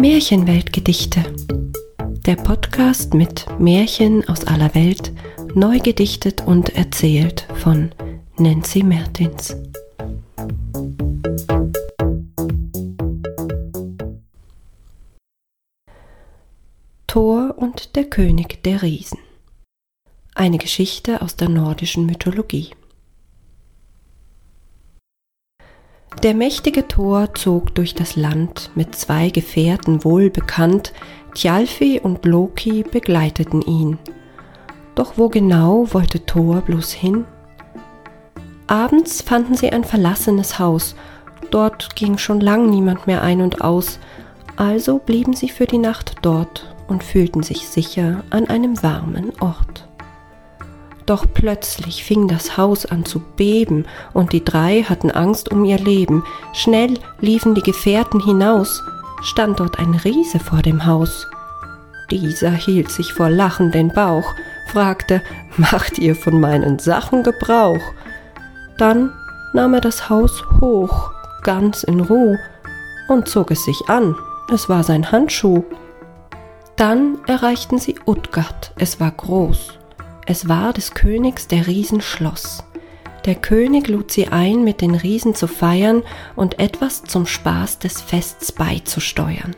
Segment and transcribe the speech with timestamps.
[0.00, 1.24] Märchenweltgedichte.
[2.24, 5.12] Der Podcast mit Märchen aus aller Welt,
[5.54, 7.90] neu gedichtet und erzählt von
[8.36, 9.56] Nancy Mertins.
[17.08, 19.18] Thor und der König der Riesen.
[20.36, 22.70] Eine Geschichte aus der nordischen Mythologie.
[26.22, 30.92] Der mächtige Thor zog durch das Land mit zwei Gefährten wohlbekannt,
[31.34, 33.98] Thjalfi und Loki begleiteten ihn.
[34.96, 37.24] Doch wo genau wollte Thor bloß hin?
[38.66, 40.96] Abends fanden sie ein verlassenes Haus,
[41.52, 44.00] dort ging schon lang niemand mehr ein und aus,
[44.56, 49.87] also blieben sie für die Nacht dort und fühlten sich sicher an einem warmen Ort.
[51.08, 55.78] Doch plötzlich fing das Haus an zu beben, und die drei hatten Angst um ihr
[55.78, 56.22] Leben.
[56.52, 58.82] Schnell liefen die Gefährten hinaus,
[59.22, 61.26] stand dort ein Riese vor dem Haus.
[62.10, 64.34] Dieser hielt sich vor Lachen den Bauch,
[64.70, 65.22] fragte,
[65.56, 67.80] Macht ihr von meinen Sachen Gebrauch?
[68.76, 69.10] Dann
[69.54, 71.10] nahm er das Haus hoch,
[71.42, 72.36] ganz in Ruh,
[73.08, 74.14] und zog es sich an,
[74.52, 75.64] es war sein Handschuh.
[76.76, 79.78] Dann erreichten sie Utgard, es war groß
[80.28, 82.62] es war des Königs der Riesenschloss.
[83.24, 86.02] Der König lud sie ein, mit den Riesen zu feiern
[86.36, 89.56] und etwas zum Spaß des Fests beizusteuern.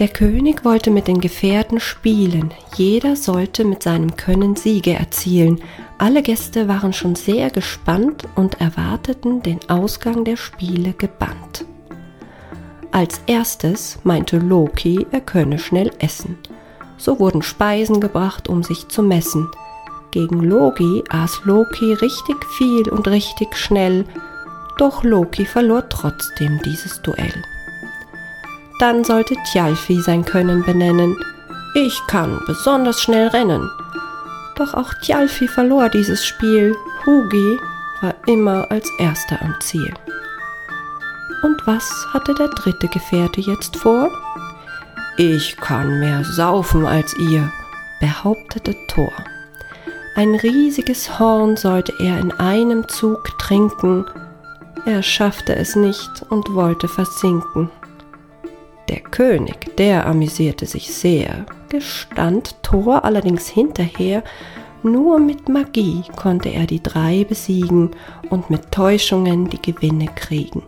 [0.00, 5.62] Der König wollte mit den Gefährten spielen, jeder sollte mit seinem Können Siege erzielen,
[5.98, 11.64] alle Gäste waren schon sehr gespannt und erwarteten den Ausgang der Spiele gebannt.
[12.90, 16.38] Als erstes meinte Loki, er könne schnell essen.
[16.96, 19.50] So wurden Speisen gebracht, um sich zu messen.
[20.10, 24.04] Gegen Loki aß Loki richtig viel und richtig schnell,
[24.78, 27.34] doch Loki verlor trotzdem dieses Duell.
[28.78, 31.16] Dann sollte Tjalfi sein Können benennen.
[31.74, 33.70] Ich kann besonders schnell rennen.
[34.56, 36.76] Doch auch Tjalfi verlor dieses Spiel.
[37.06, 37.58] Hugi
[38.00, 39.92] war immer als erster am Ziel.
[41.42, 44.10] Und was hatte der dritte Gefährte jetzt vor?
[45.16, 47.52] Ich kann mehr saufen als ihr,
[48.00, 49.12] behauptete Thor.
[50.16, 54.04] Ein riesiges Horn sollte er in einem Zug trinken,
[54.86, 57.70] er schaffte es nicht und wollte versinken.
[58.88, 64.24] Der König, der amüsierte sich sehr, gestand Thor allerdings hinterher,
[64.82, 67.92] nur mit Magie konnte er die drei besiegen
[68.30, 70.64] und mit Täuschungen die Gewinne kriegen.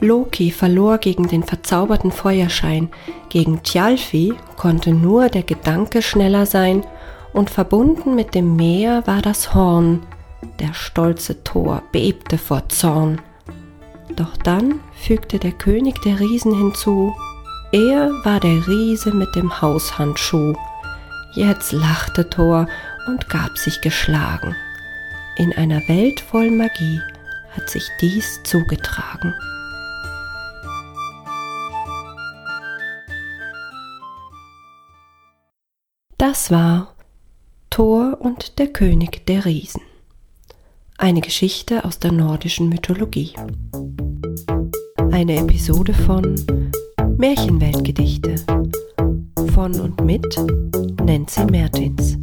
[0.00, 2.90] Loki verlor gegen den verzauberten Feuerschein,
[3.28, 6.84] gegen Thjalfi konnte nur der Gedanke schneller sein,
[7.32, 10.06] und verbunden mit dem Meer war das Horn,
[10.58, 13.20] der stolze Thor bebte vor Zorn.
[14.14, 17.14] Doch dann fügte der König der Riesen hinzu,
[17.72, 20.54] er war der Riese mit dem Haushandschuh.
[21.34, 22.66] Jetzt lachte Thor
[23.08, 24.54] und gab sich geschlagen.
[25.36, 27.00] In einer Welt voll Magie
[27.54, 29.34] hat sich dies zugetragen.
[36.28, 36.92] Das war
[37.70, 39.80] Thor und der König der Riesen.
[40.98, 43.32] Eine Geschichte aus der nordischen Mythologie.
[45.12, 46.34] Eine Episode von
[47.16, 48.44] Märchenweltgedichte
[49.54, 50.26] von und mit
[51.04, 52.18] Nancy Mertins.